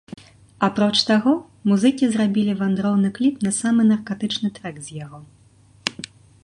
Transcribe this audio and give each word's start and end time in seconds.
Апроч 0.67 0.97
таго 1.09 1.33
музыкі 1.71 2.05
зрабілі 2.13 2.53
вандроўны 2.63 3.09
кліп 3.19 3.35
на 3.49 3.55
самы 3.61 3.81
наркатычны 3.93 4.47
трэк 4.59 4.75
з 4.89 5.01
яго. 5.05 5.19